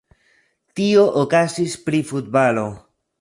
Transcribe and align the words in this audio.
Tio 0.79 1.03
okazis 1.23 1.75
pri 1.91 2.01
futbalo. 2.13 2.65